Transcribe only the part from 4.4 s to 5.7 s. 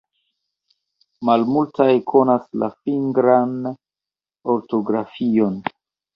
ortografion.